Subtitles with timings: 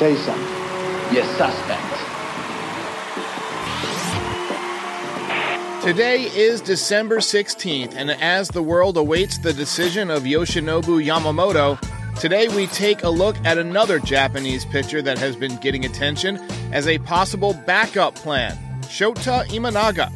[0.00, 1.14] Say something.
[1.14, 1.84] You're suspect.
[5.84, 11.78] Today is December 16th, and as the world awaits the decision of Yoshinobu Yamamoto,
[12.18, 16.38] today we take a look at another Japanese pitcher that has been getting attention
[16.72, 20.10] as a possible backup plan Shota Imanaga.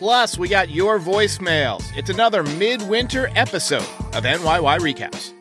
[0.00, 1.84] Plus, we got your voicemails.
[1.96, 5.32] It's another midwinter episode of NYY Recaps.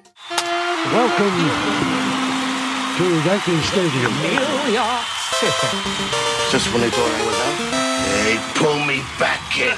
[0.93, 1.98] Welcome
[2.99, 4.11] to Yankee Stadium.
[4.21, 5.05] New York
[5.39, 5.67] City.
[6.51, 7.57] Just when they thought I was out,
[8.25, 9.77] they pull me back in.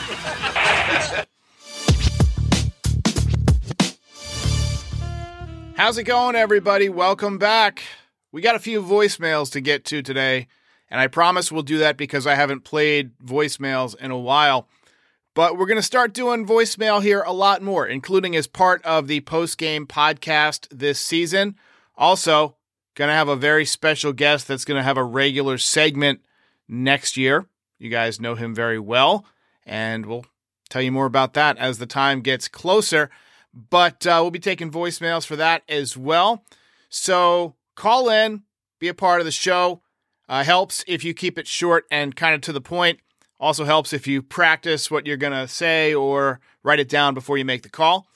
[5.78, 6.90] How's it going, everybody?
[6.90, 7.84] Welcome back.
[8.32, 10.48] We got a few voicemails to get to today,
[10.90, 14.68] and I promise we'll do that because I haven't played voicemails in a while.
[15.36, 19.06] But we're going to start doing voicemail here a lot more, including as part of
[19.06, 21.56] the post game podcast this season.
[21.96, 22.56] Also,
[22.96, 26.22] going to have a very special guest that's going to have a regular segment
[26.68, 27.46] next year.
[27.80, 29.26] You guys know him very well,
[29.66, 30.26] and we'll
[30.70, 33.10] tell you more about that as the time gets closer.
[33.54, 36.46] But uh, we'll be taking voicemails for that as well.
[36.90, 38.44] So call in,
[38.80, 39.82] be a part of the show.
[40.30, 43.00] Uh, helps if you keep it short and kind of to the point.
[43.40, 47.38] Also helps if you practice what you're going to say or write it down before
[47.38, 48.08] you make the call.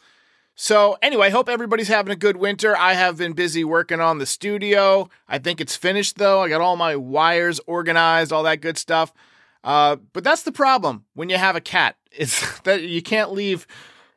[0.57, 2.77] So, anyway, hope everybody's having a good winter.
[2.77, 5.09] I have been busy working on the studio.
[5.27, 6.41] I think it's finished though.
[6.41, 9.11] I got all my wires organized, all that good stuff.
[9.65, 11.97] Uh, but that's the problem when you have a cat.
[12.17, 13.67] It's that you can't leave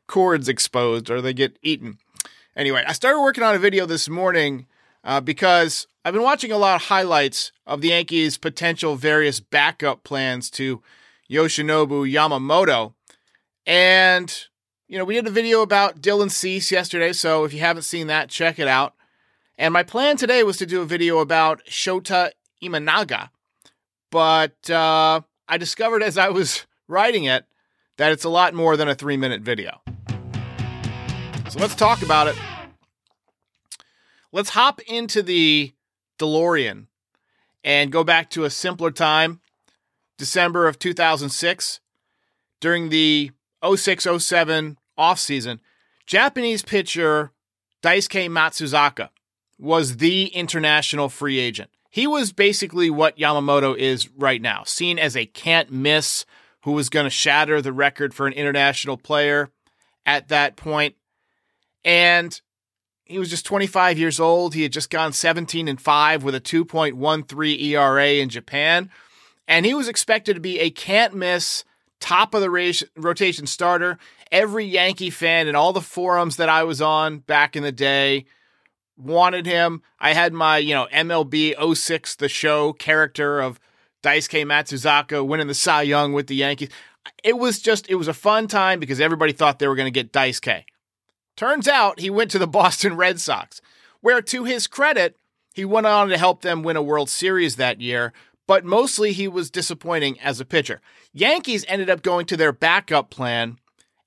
[0.07, 1.99] cords exposed or they get eaten.
[2.55, 4.67] Anyway, I started working on a video this morning
[5.03, 10.05] uh, because I've been watching a lot of highlights of the Yankees' potential various backup
[10.05, 10.81] plans to
[11.29, 12.95] Yoshinobu Yamamoto.
[13.67, 14.48] And,
[14.89, 18.07] you know, we did a video about Dylan Cease yesterday, so if you haven't seen
[18.07, 18.95] that, check it out.
[19.59, 22.31] And my plan today was to do a video about Shota
[22.63, 23.29] Imanaga,
[24.11, 27.45] but uh, I discovered as I was writing it
[27.99, 29.83] that it's a lot more than a three minute video.
[31.51, 32.37] So let's talk about it.
[34.33, 35.75] Let's hop into the
[36.19, 36.87] DeLorean
[37.63, 39.41] and go back to a simpler time,
[40.17, 41.81] December of 2006.
[42.61, 43.31] During the
[43.65, 45.61] 06 07 offseason,
[46.07, 47.33] Japanese pitcher
[47.83, 49.11] Daisuke Matsuzaka
[49.59, 51.71] was the international free agent.
[51.91, 56.27] He was basically what Yamamoto is right now, seen as a can't miss
[56.63, 59.51] who was going to shatter the record for an international player
[60.05, 60.97] at that point.
[61.85, 62.41] And
[63.05, 64.55] he was just 25 years old.
[64.55, 68.91] He had just gone 17 and 5 with a 2.13 ERA in Japan.
[69.47, 71.65] And he was expected to be a can't miss,
[72.01, 72.51] top of the
[72.97, 73.99] rotation starter.
[74.31, 78.27] Every Yankee fan in all the forums that I was on back in the day
[78.97, 79.83] wanted him.
[79.99, 83.61] I had my, you know, MLB 06 the show character of
[84.03, 86.69] Daisuke Matsuzaka winning the Cy Young with the Yankees.
[87.25, 90.03] It was just, it was a fun time because everybody thought they were going to
[90.03, 90.65] get Daisuke.
[91.37, 93.61] Turns out he went to the Boston Red Sox,
[94.01, 95.17] where to his credit,
[95.55, 98.13] he went on to help them win a World Series that year,
[98.47, 100.81] but mostly he was disappointing as a pitcher.
[101.13, 103.59] Yankees ended up going to their backup plan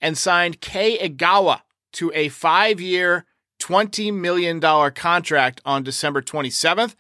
[0.02, 1.62] and signed Kei Igawa
[1.94, 3.26] to a five year,
[3.60, 4.60] $20 million
[4.92, 6.96] contract on December 27th.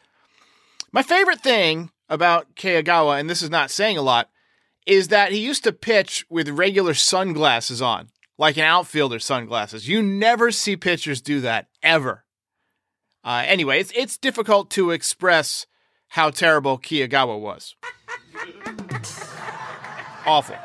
[0.91, 4.29] My favorite thing about Kei Igawa, and this is not saying a lot,
[4.85, 9.87] is that he used to pitch with regular sunglasses on, like an outfielder sunglasses.
[9.87, 12.25] You never see pitchers do that ever.
[13.23, 15.67] Uh, anyway, it's it's difficult to express
[16.09, 17.75] how terrible Kei Igawa was.
[20.25, 20.57] Awful.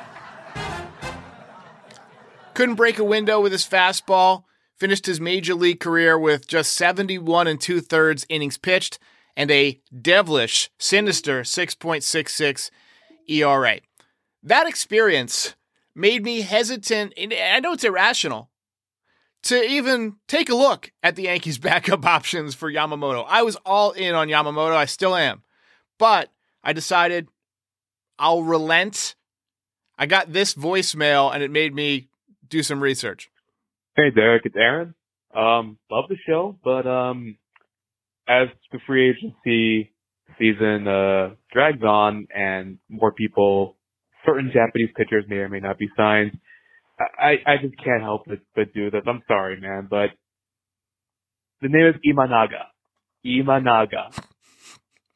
[2.57, 4.45] Couldn't break a window with his fastball.
[4.79, 8.99] Finished his major league career with just 71 and two thirds innings pitched
[9.37, 12.71] and a devilish, sinister 6.66
[13.29, 13.81] ERA.
[14.43, 15.55] That experience
[15.95, 18.49] made me hesitant, and I know it's irrational,
[19.43, 23.27] to even take a look at the Yankees' backup options for Yamamoto.
[23.29, 25.43] I was all in on Yamamoto, I still am.
[25.99, 26.33] But
[26.65, 27.29] I decided
[28.19, 29.15] I'll relent.
[29.99, 32.09] I got this voicemail and it made me
[32.49, 33.31] do some research.
[33.97, 34.95] Hey Derek, it's Aaron.
[35.35, 37.37] Um, love the show, but um,
[38.29, 39.93] as the free agency
[40.39, 43.77] season uh, drags on and more people,
[44.25, 46.39] certain Japanese pitchers may or may not be signed,
[46.99, 49.03] I, I just can't help but, but do this.
[49.07, 50.11] I'm sorry, man, but
[51.61, 52.65] the name is Imanaga.
[53.25, 54.17] Imanaga.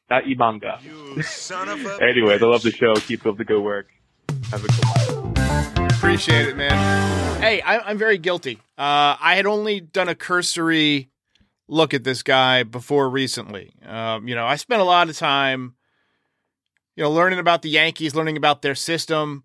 [0.09, 0.83] Not Imanga.
[0.83, 2.03] You son of a.
[2.09, 2.93] Anyways, I love the show.
[2.95, 3.87] Keep up the good work.
[4.51, 5.40] Have a good one.
[6.01, 7.41] Appreciate it, man.
[7.43, 8.57] Hey, I, I'm very guilty.
[8.75, 11.11] Uh, I had only done a cursory
[11.67, 13.71] look at this guy before recently.
[13.85, 15.75] Um, you know, I spent a lot of time,
[16.95, 19.43] you know, learning about the Yankees, learning about their system.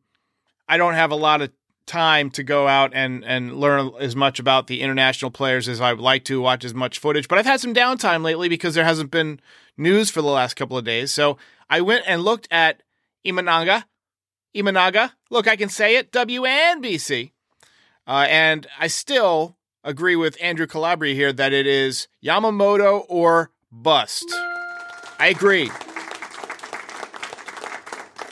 [0.67, 1.53] I don't have a lot of
[1.85, 5.93] time to go out and and learn as much about the international players as I
[5.93, 7.29] would like to, watch as much footage.
[7.29, 9.41] But I've had some downtime lately because there hasn't been
[9.77, 11.11] news for the last couple of days.
[11.11, 11.37] So
[11.69, 12.83] I went and looked at
[13.27, 13.85] Imanaga.
[14.57, 15.13] Imanaga.
[15.31, 16.13] Look, I can say it.
[16.13, 17.33] WNBC.
[18.07, 24.25] Uh, and I still agree with Andrew Calabria here that it is Yamamoto or bust.
[25.19, 25.71] I agree.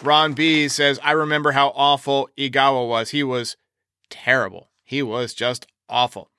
[0.02, 3.10] Ron B says, I remember how awful Igawa was.
[3.10, 3.56] He was
[4.10, 4.68] terrible.
[4.84, 6.30] He was just awful.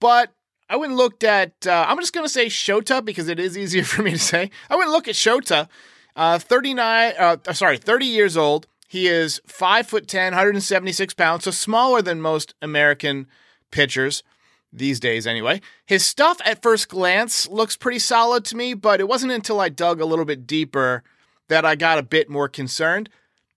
[0.00, 0.32] But
[0.68, 3.56] I went and looked at, uh, I'm just going to say Shota because it is
[3.56, 4.50] easier for me to say.
[4.70, 5.68] I went and looked at Shota,
[6.14, 8.66] uh, 39, uh, sorry, 30 years old.
[8.88, 13.26] He is 5 foot 10, 176 pounds, so smaller than most American
[13.70, 14.22] pitchers
[14.72, 15.60] these days anyway.
[15.86, 19.68] His stuff at first glance looks pretty solid to me, but it wasn't until I
[19.68, 21.02] dug a little bit deeper
[21.48, 23.08] that I got a bit more concerned.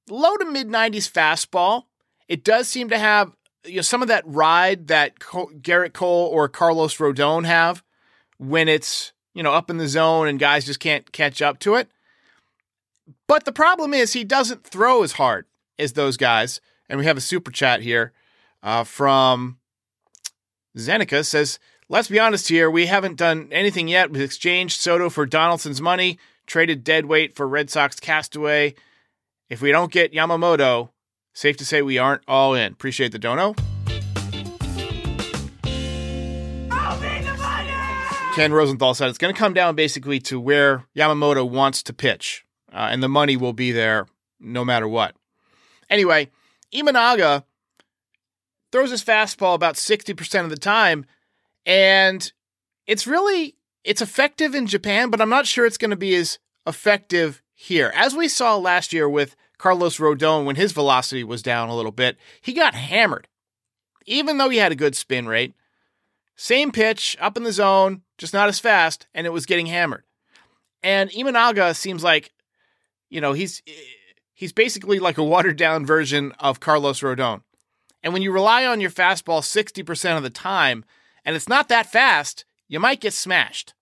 [0.10, 1.84] Low to mid 90s fastball.
[2.28, 3.36] It does seem to have
[3.66, 7.84] you know, some of that ride that Gerrit Cole or Carlos Rodon have
[8.38, 11.76] when it's you know up in the zone and guys just can't catch up to
[11.76, 11.90] it.
[13.28, 15.46] But the problem is he doesn't throw as hard
[15.78, 16.62] as those guys.
[16.90, 18.14] And we have a super chat here
[18.64, 19.58] uh, from
[20.78, 21.60] Zeneca says,
[21.92, 24.12] Let's be honest here, we haven't done anything yet.
[24.12, 28.76] We've exchanged Soto for Donaldson's money, traded deadweight for Red Sox Castaway.
[29.50, 30.90] If we don't get Yamamoto,
[31.34, 32.74] safe to say we aren't all in.
[32.74, 33.56] Appreciate the dono.
[38.36, 42.46] Ken Rosenthal said it's going to come down basically to where Yamamoto wants to pitch,
[42.74, 44.08] uh, and the money will be there
[44.40, 45.16] no matter what.
[45.90, 46.30] Anyway,
[46.74, 47.44] Imanaga
[48.72, 51.06] throws his fastball about 60% of the time
[51.66, 52.32] and
[52.86, 56.40] it's really it's effective in Japan, but I'm not sure it's going to be as
[56.68, 57.92] effective here.
[57.96, 61.92] As we saw last year with Carlos Rodon when his velocity was down a little
[61.92, 63.28] bit, he got hammered.
[64.06, 65.54] Even though he had a good spin rate,
[66.36, 70.04] same pitch up in the zone, just not as fast, and it was getting hammered.
[70.82, 72.32] And Imanaga seems like,
[73.10, 73.72] you know, he's eh,
[74.34, 77.42] he's basically like a watered down version of Carlos Rodon.
[78.02, 80.86] And when you rely on your fastball 60% of the time,
[81.26, 83.74] and it's not that fast, you might get smashed.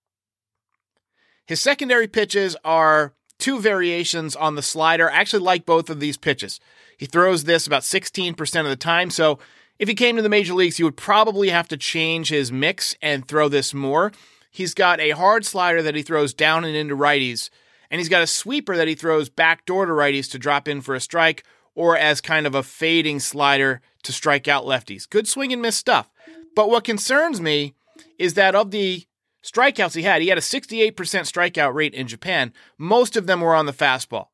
[1.46, 5.10] His secondary pitches are two variations on the slider.
[5.10, 6.58] I actually like both of these pitches.
[6.96, 9.38] He throws this about 16% of the time, so
[9.78, 12.96] if he came to the major leagues, he would probably have to change his mix
[13.00, 14.12] and throw this more.
[14.50, 17.48] He's got a hard slider that he throws down and into righties,
[17.90, 20.80] and he's got a sweeper that he throws back door to righties to drop in
[20.80, 21.44] for a strike
[21.74, 25.08] or as kind of a fading slider to strike out lefties.
[25.08, 26.10] Good swing and miss stuff.
[26.54, 27.74] But what concerns me
[28.18, 29.04] is that of the
[29.44, 32.52] strikeouts he had, he had a 68% strikeout rate in Japan.
[32.76, 34.28] Most of them were on the fastball.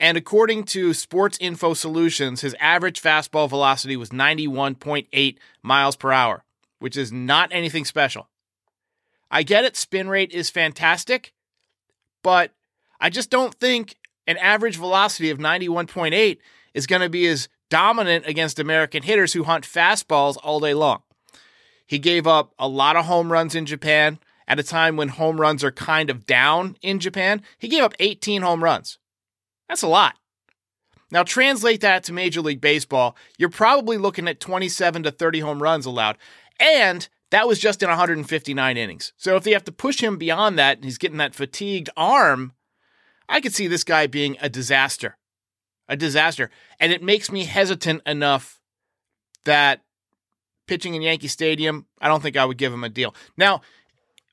[0.00, 6.44] And according to Sports Info Solutions, his average fastball velocity was 91.8 miles per hour,
[6.80, 8.28] which is not anything special.
[9.30, 11.32] I get it, spin rate is fantastic,
[12.22, 12.52] but
[13.02, 13.96] I just don't think
[14.28, 16.38] an average velocity of 91.8
[16.72, 21.02] is going to be as dominant against American hitters who hunt fastballs all day long.
[21.84, 25.40] He gave up a lot of home runs in Japan at a time when home
[25.40, 27.42] runs are kind of down in Japan.
[27.58, 28.98] He gave up 18 home runs.
[29.68, 30.14] That's a lot.
[31.10, 35.60] Now, translate that to Major League Baseball, you're probably looking at 27 to 30 home
[35.60, 36.18] runs allowed.
[36.60, 39.12] And that was just in 159 innings.
[39.16, 42.52] So if they have to push him beyond that and he's getting that fatigued arm,
[43.28, 45.16] I could see this guy being a disaster
[45.88, 46.50] a disaster.
[46.80, 48.60] And it makes me hesitant enough
[49.44, 49.82] that
[50.66, 53.14] pitching in Yankee Stadium, I don't think I would give him a deal.
[53.36, 53.60] Now,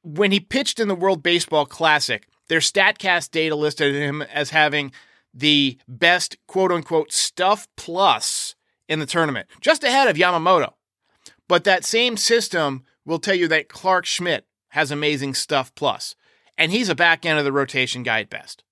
[0.02, 4.92] when he pitched in the World Baseball Classic, their StatCast data listed him as having
[5.34, 8.56] the best quote unquote stuff plus
[8.88, 10.74] in the tournament, just ahead of Yamamoto.
[11.48, 16.16] But that same system will tell you that Clarke Schmidt has amazing stuff plus,
[16.58, 18.64] and he's a back end of the rotation guy at best.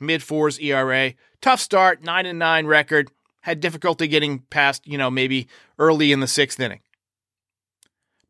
[0.00, 3.10] Mid fours ERA, tough start, nine and nine record.
[3.42, 6.80] Had difficulty getting past, you know, maybe early in the sixth inning.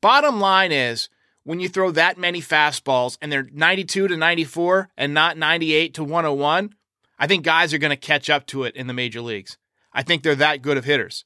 [0.01, 1.09] Bottom line is,
[1.45, 6.05] when you throw that many fastballs and they're 92 to 94 and not 98 to
[6.05, 6.75] 101,
[7.19, 9.59] I think guys are going to catch up to it in the major leagues.
[9.93, 11.25] I think they're that good of hitters.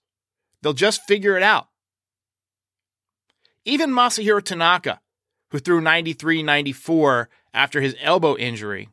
[0.62, 1.68] They'll just figure it out.
[3.64, 5.00] Even Masahiro Tanaka,
[5.50, 8.88] who threw 93 94 after his elbow injury,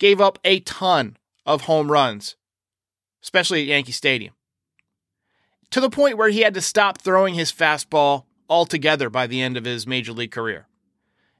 [0.00, 1.16] gave up a ton
[1.46, 2.34] of home runs,
[3.22, 4.34] especially at Yankee Stadium,
[5.70, 9.56] to the point where he had to stop throwing his fastball altogether by the end
[9.56, 10.66] of his major league career.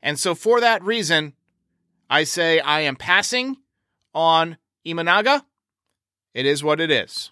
[0.00, 1.34] And so, for that reason,
[2.08, 3.56] I say I am passing
[4.14, 5.44] on Imanaga.
[6.32, 7.30] It is what it is.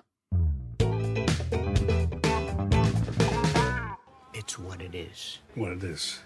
[4.35, 5.39] It's what it is.
[5.55, 6.21] What it is.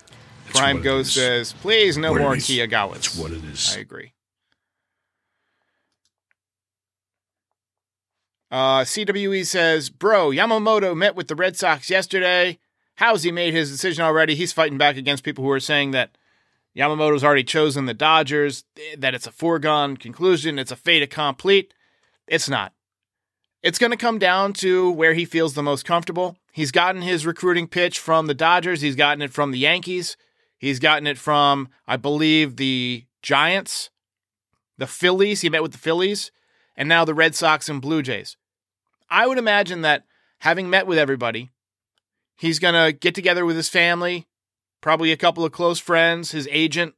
[0.46, 2.46] Prime what it Ghost says, please no What it more is.
[2.46, 2.96] Kei Igawas.
[2.96, 3.76] It's what it is.
[3.76, 4.12] I agree.
[8.52, 12.58] Uh, CWE says, Bro, Yamamoto met with the Red Sox yesterday.
[12.96, 14.34] How's he made his decision already?
[14.34, 16.18] He's fighting back against people who are saying that
[16.76, 18.64] Yamamoto's already chosen the Dodgers,
[18.98, 21.70] that it's a foregone conclusion, it's a fait accompli.
[22.28, 22.74] It's not.
[23.62, 26.36] It's going to come down to where he feels the most comfortable.
[26.52, 30.18] He's gotten his recruiting pitch from the Dodgers, he's gotten it from the Yankees,
[30.58, 33.88] he's gotten it from, I believe, the Giants,
[34.76, 35.40] the Phillies.
[35.40, 36.30] He met with the Phillies,
[36.76, 38.36] and now the Red Sox and Blue Jays.
[39.12, 40.06] I would imagine that
[40.38, 41.50] having met with everybody,
[42.34, 44.26] he's going to get together with his family,
[44.80, 46.94] probably a couple of close friends, his agent,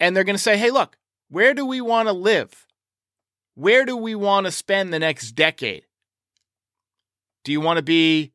[0.00, 2.66] and they're going to say, hey, look, where do we want to live?
[3.54, 5.86] Where do we want to spend the next decade?
[7.44, 8.32] Do you want to be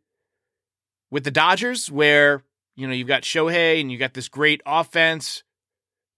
[1.12, 2.44] with the Dodgers, where
[2.78, 5.44] you know you've got Shohei and you've got this great offense,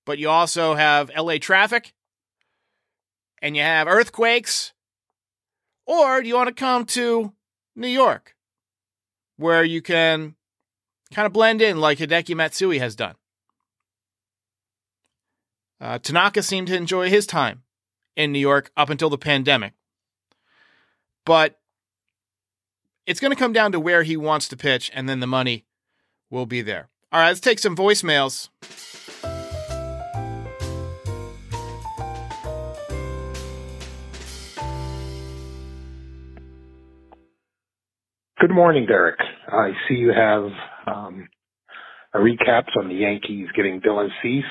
[0.06, 1.94] but you also have LA traffic
[3.42, 4.74] and you have earthquakes?
[5.88, 7.32] Or do you want to come to
[7.76, 8.36] New York,
[9.38, 10.36] where you can
[11.14, 13.16] kind of blend in like Hideki Matsui has done?
[15.80, 17.64] Uh, Tanaka seemed to enjoy his time
[18.16, 19.74] in New York up until the pandemic.
[21.26, 21.60] But
[23.06, 25.66] it's going to come down to where he wants to pitch, and then the money
[26.30, 26.90] will be there.
[27.12, 28.50] All right, let's take some voicemails.
[38.40, 39.20] Good morning, Derek.
[39.48, 40.52] I see you have
[40.86, 41.28] um,
[42.14, 44.44] a recaps on the Yankees getting Dylan Cease.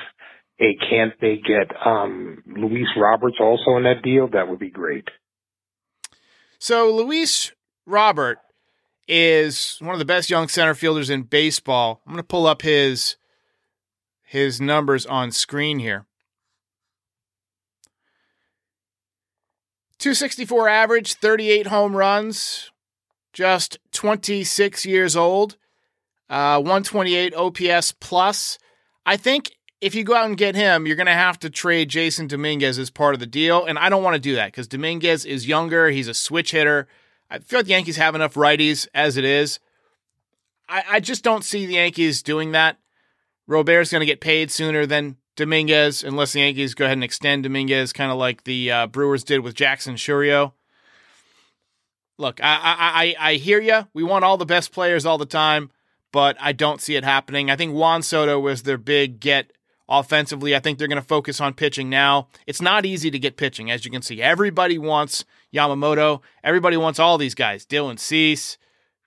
[0.57, 4.29] Hey, can't they get um, Luis Roberts also in that deal?
[4.33, 5.05] That would be great.
[6.59, 7.53] So Luis
[7.87, 8.39] Robert
[9.07, 12.03] is one of the best young center fielders in baseball.
[12.05, 13.17] I'm going to pull up his
[14.25, 16.07] his numbers on screen here.
[19.99, 22.73] 264 average, 38 home runs,
[23.37, 25.59] just 26 years old,
[26.31, 28.59] uh, 128 OPS plus.
[29.05, 31.91] I think if you go out and get him, you're going to have to trade
[31.91, 33.67] Jasson Dominguez as part of the deal.
[33.67, 35.91] And I don't want to do that because Dominguez is younger.
[35.91, 36.89] He's a switch hitter.
[37.29, 39.61] I feel like the Yankees have enough righties as it is.
[40.67, 42.79] I, I just don't see the Yankees doing that.
[43.47, 47.43] Robert's going to get paid sooner than Dominguez unless the Yankees go ahead and extend
[47.43, 50.53] Dominguez, kind of like the uh, Brewers did with Jackson Chourio.
[52.19, 53.87] Look, I, I, I, hear you.
[53.93, 55.71] We want all the best players all the time,
[56.13, 57.51] but I don't see it happening.
[57.51, 59.53] I think Juan Soto was their big get
[59.87, 60.57] offensively.
[60.57, 62.29] I think they're going to focus on pitching now.
[62.47, 64.23] It's not easy to get pitching, as you can see.
[64.23, 66.23] Everybody wants Yamamoto.
[66.43, 68.57] Everybody wants all these guys Dylan Cease,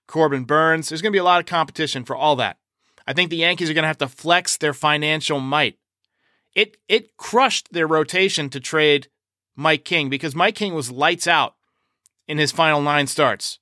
[0.06, 0.88] Corbin Burnes.
[0.88, 2.58] There's going to be a lot of competition for all that.
[3.08, 5.78] I think the Yankees are going to have to flex their financial might.
[6.54, 9.08] It it crushed their rotation to trade
[9.56, 11.54] Mike King because Mike King was lights out
[12.30, 13.58] in his final nine starts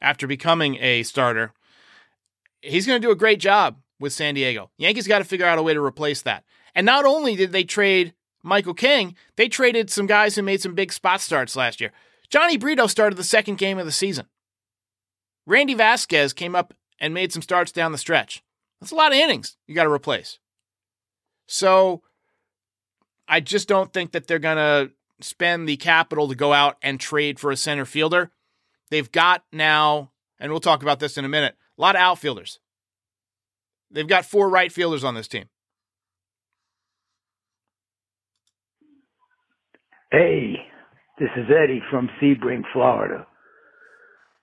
[0.00, 1.52] after becoming a starter.
[2.62, 4.70] He's going to do a great job with San Diego.
[4.78, 6.44] Yankees got to figure out a way to replace that.
[6.72, 10.76] And not only did they trade Michael King, they traded some guys who made some
[10.76, 11.90] big spot starts last year.
[12.32, 14.26] Jhony Brito started the second game of the season.
[15.44, 18.44] Randy Vasquez came up and made some starts down the stretch.
[18.80, 20.38] That's a lot of innings you got to replace.
[21.48, 22.02] So
[23.26, 24.92] I just don't think that they're going to
[25.24, 28.30] spend the capital to go out and trade for a center fielder.
[28.90, 32.58] They've got now, and we'll talk about this in a minute, a lot of outfielders.
[33.90, 35.46] They've got four right fielders on this team.
[40.12, 40.56] Hey,
[41.18, 43.26] this is Eddie from Sebring, Florida.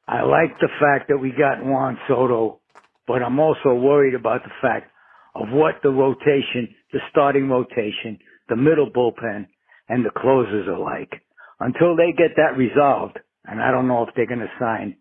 [0.08, 2.62] I like the fact that we got Juan Soto,
[3.06, 4.92] but I'm also worried about the fact
[5.36, 8.18] of what the rotation, the starting rotation,
[8.48, 9.48] the middle bullpen,
[9.90, 11.22] and the closers are like.
[11.60, 14.98] Until they get that resolved, and I don't know if they're going to sign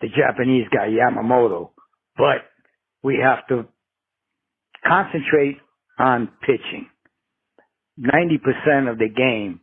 [0.00, 1.70] the Japanese guy Yamamoto,
[2.16, 2.46] but
[3.02, 3.66] we have to
[4.86, 5.58] concentrate
[5.98, 6.88] on pitching.
[8.00, 9.60] 90% of the game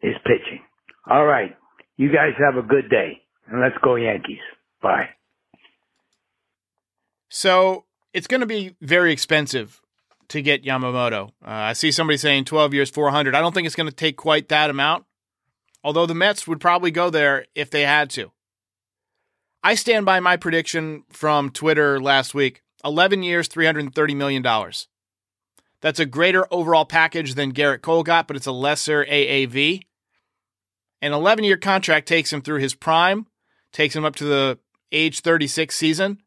[0.00, 0.60] is pitching.
[1.08, 1.56] All right.
[1.96, 4.38] You guys have a good day and let's go Yankees.
[4.80, 5.10] Bye.
[7.28, 9.80] So it's going to be very expensive
[10.34, 11.28] to get Yamamoto.
[11.44, 13.34] Uh, I see somebody saying 12 years, 400.
[13.34, 15.04] I don't think it's going to take quite that amount,
[15.82, 18.32] although the Mets would probably go there if they had to.
[19.62, 24.42] I stand by my prediction from Twitter last week 11 years, $330 million.
[25.80, 29.82] That's a greater overall package than Gerrit Cole got, but it's a lesser AAV.
[31.00, 33.26] An 11 year contract takes him through his prime,
[33.72, 34.58] takes him up to the
[34.90, 36.18] age 36 season.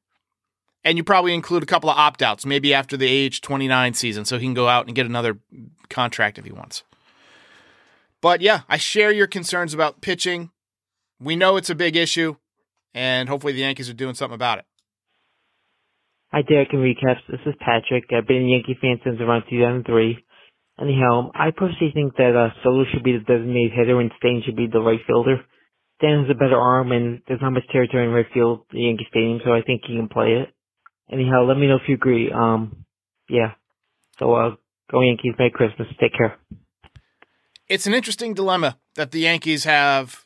[0.88, 4.24] And you probably include a couple of opt outs, maybe after the age 29 season,
[4.24, 5.38] so he can go out and get another
[5.89, 6.84] contract if he wants.
[8.22, 10.50] But yeah, I share your concerns about pitching.
[11.20, 12.38] We know it's a big issue,
[12.94, 14.65] and hopefully the Yankees are doing something about it.
[16.32, 17.20] Hi, Derek and Recaps.
[17.27, 18.06] This is Patrick.
[18.15, 20.24] I've been a Yankee fan since around 2003.
[20.79, 24.56] Anyhow, I personally think that uh, Soto should be the designated hitter and Stain should
[24.56, 25.44] be the right fielder.
[25.98, 29.08] Stan has a better arm and there's not much territory in right field, the Yankee
[29.10, 30.53] Stadium, so I think he can play it.
[31.11, 32.31] Anyhow, let me know if you agree.
[32.31, 32.85] Um,
[33.29, 33.53] yeah.
[34.19, 34.55] So, uh,
[34.91, 35.33] go Yankees.
[35.37, 35.87] Merry Christmas.
[35.99, 36.37] Take care.
[37.67, 40.25] It's an interesting dilemma that the Yankees have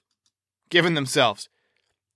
[0.70, 1.50] given themselves.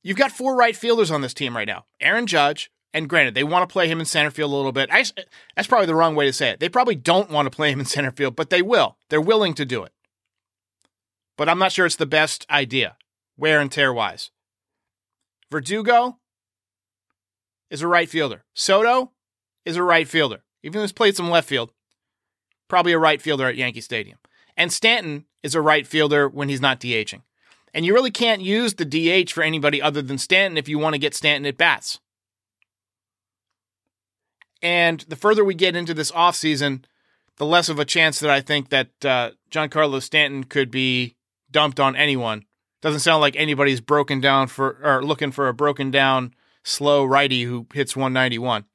[0.04, 3.44] You've got four right fielders on this team right now Aaron Judge, and granted, they
[3.44, 4.90] want to play him in center field a little bit.
[4.92, 5.04] I,
[5.56, 6.60] that's probably the wrong way to say it.
[6.60, 8.98] They probably don't want to play him in center field, but they will.
[9.10, 9.92] They're willing to do it.
[11.38, 12.98] But I'm not sure it's the best idea,
[13.36, 14.32] wear and tear wise.
[15.52, 16.20] Verdugo
[17.70, 18.44] is a right fielder.
[18.54, 19.12] Soto
[19.66, 20.44] is a right fielder.
[20.64, 21.72] Even though he's played some left field,
[22.68, 24.18] probably a right fielder at Yankee Stadium.
[24.58, 27.22] And Stanton is a right fielder when he's not DHing.
[27.74, 30.94] And you really can't use the DH for anybody other than Stanton if you want
[30.94, 32.00] to get Stanton at bats.
[34.62, 36.86] And the further we get into this offseason,
[37.38, 41.16] the less of a chance that I think that uh, Giancarlo Stanton could be
[41.52, 42.46] dumped on anyone.
[42.82, 46.34] Doesn't sound like anybody's broken down for or looking for a broken down
[46.66, 48.66] slow righty who hits 191.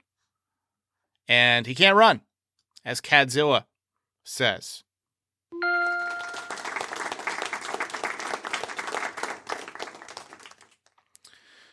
[1.29, 2.23] And he can't run,
[2.85, 3.67] as Cadzilla
[4.25, 4.85] says.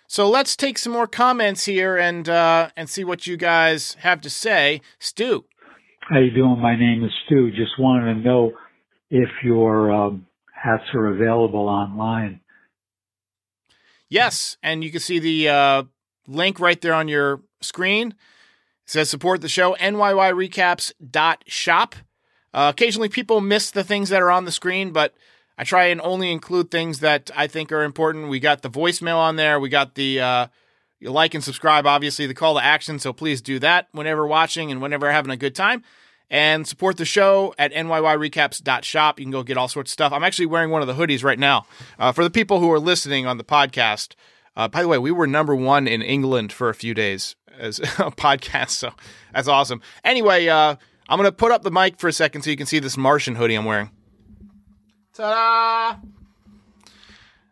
[0.09, 4.19] So let's take some more comments here and uh, and see what you guys have
[4.21, 4.81] to say.
[4.99, 5.45] Stu.
[6.01, 6.59] How you doing?
[6.59, 7.51] My name is Stu.
[7.51, 8.53] Just wanted to know
[9.11, 12.39] if your um, hats are available online.
[14.09, 15.83] Yes, and you can see the uh,
[16.27, 18.09] link right there on your screen.
[18.09, 18.15] It
[18.85, 21.95] says support the show, nyyrecaps.shop.
[22.53, 25.15] Uh, occasionally people miss the things that are on the screen, but
[25.57, 28.29] I try and only include things that I think are important.
[28.29, 29.59] We got the voicemail on there.
[29.59, 30.47] We got the uh,
[30.99, 32.99] you like and subscribe, obviously, the call to action.
[32.99, 35.83] So please do that whenever watching and whenever having a good time.
[36.29, 39.19] And support the show at nyyrecaps.shop.
[39.19, 40.11] You can go get all sorts of stuff.
[40.11, 41.65] I'm actually wearing one of the hoodies right now.
[41.97, 44.13] Uh, for the people who are listening on the podcast,
[44.57, 47.79] uh, by the way, we were number one in England for a few days as
[47.79, 48.71] a podcast.
[48.71, 48.91] So
[49.31, 49.81] that's awesome.
[50.03, 50.75] Anyway, uh,
[51.07, 52.97] I'm going to put up the mic for a second so you can see this
[52.97, 53.91] Martian hoodie I'm wearing.
[55.13, 55.99] Ta-da!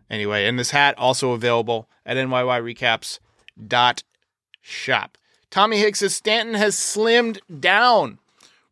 [0.09, 5.17] Anyway, and this hat also available at nyyrecaps.shop.
[5.51, 8.17] Tommy Hicks says Stanton has slimmed down.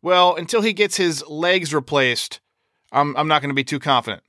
[0.02, 2.40] Well, until he gets his legs replaced,
[2.92, 4.24] I'm, I'm not going to be too confident.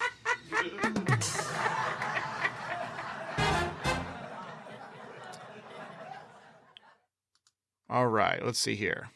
[7.90, 9.10] All right, let's see here.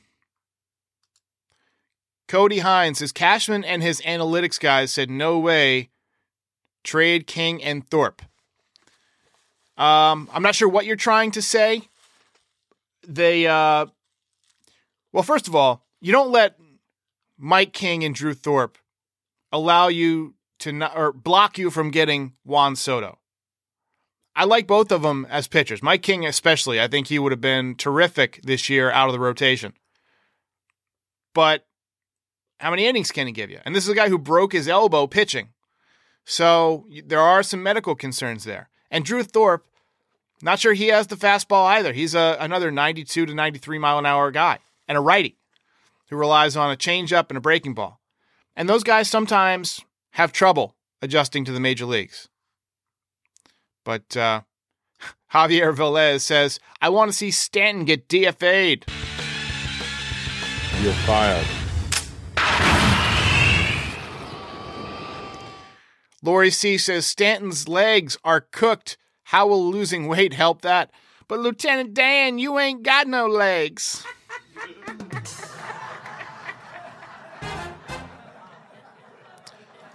[2.27, 5.89] Cody Hines says Cashman and his analytics guys said no way
[6.83, 8.21] trade King and Thorpe.
[9.77, 11.83] Um, I'm not sure what you're trying to say.
[13.07, 13.87] They, uh,
[15.11, 16.59] well, first of all, you don't let
[17.37, 18.77] Mike King and Drew Thorpe
[19.51, 23.17] allow you to not, or block you from getting Juan Soto.
[24.35, 25.83] I like both of them as pitchers.
[25.83, 29.19] Mike King, especially, I think he would have been terrific this year out of the
[29.19, 29.73] rotation.
[31.33, 31.65] But
[32.59, 33.59] how many innings can he give you?
[33.65, 35.49] And this is a guy who broke his elbow pitching.
[36.25, 38.69] So there are some medical concerns there.
[38.91, 39.65] And Drew Thorpe,
[40.41, 41.91] not sure he has the fastball either.
[41.93, 45.37] He's a, another 92 to 93 mile an hour guy and a righty
[46.09, 47.99] who relies on a changeup and a breaking ball.
[48.55, 52.28] And those guys sometimes have trouble adjusting to the major leagues.
[53.83, 54.41] But uh,
[55.33, 58.85] Javier Velez says, I want to see Stanton get DFA'd.
[60.81, 61.45] You're fired.
[66.21, 68.97] Lori C says Stanton's legs are cooked.
[69.23, 70.91] How will losing weight help that?
[71.27, 74.05] But Lieutenant Dan, you ain't got no legs.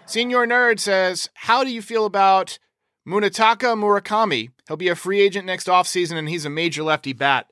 [0.06, 2.58] Senior Nerd says, How do you feel about
[3.06, 4.50] Munetaka Murakami?
[4.66, 7.46] He'll be a free agent next offseason and he's a major lefty bat.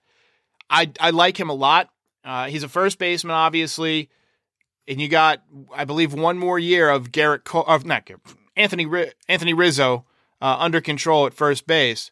[0.70, 1.90] I, I like him a lot.
[2.24, 4.08] Uh, he's a first baseman, obviously.
[4.88, 5.42] And you got,
[5.74, 8.10] I believe, one more year of Garrett of not
[8.56, 8.86] Anthony
[9.28, 10.06] Anthony Rizzo
[10.40, 12.10] uh, under control at first base.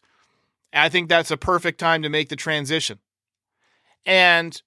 [0.73, 2.99] I think that's a perfect time to make the transition.
[4.05, 4.61] And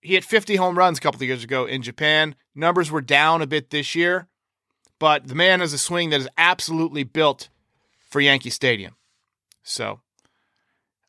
[0.00, 2.34] he hit 50 home runs a couple of years ago in Japan.
[2.54, 4.28] Numbers were down a bit this year,
[4.98, 7.48] but the man has a swing that is absolutely built
[8.14, 8.94] for Yankee Stadium.
[9.64, 9.98] So,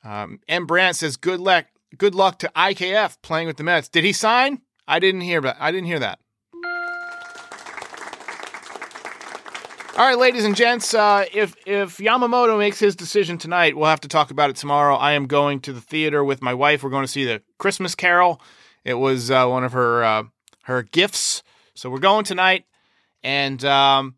[0.04, 0.65] um, M.
[0.65, 4.63] Brandt says, "Good luck, good luck to IKF playing with the Mets." Did he sign?
[4.88, 6.18] I didn't hear but I didn't hear that.
[9.96, 14.02] All right, ladies and gents, uh, if if Yamamoto makes his decision tonight, we'll have
[14.02, 14.96] to talk about it tomorrow.
[14.96, 16.82] I am going to the theater with my wife.
[16.82, 18.41] We're going to see the Christmas Carol.
[18.84, 20.24] It was uh, one of her uh,
[20.63, 21.44] her gifts,
[21.76, 22.65] so we're going tonight.
[23.24, 24.14] And um,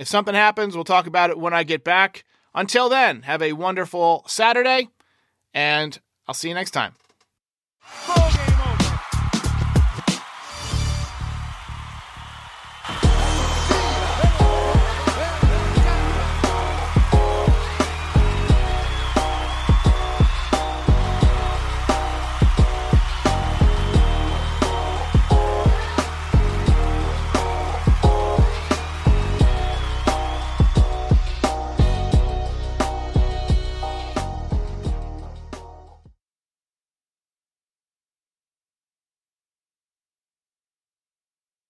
[0.00, 2.24] if something happens, we'll talk about it when I get back.
[2.54, 4.88] Until then, have a wonderful Saturday,
[5.52, 6.94] and I'll see you next time.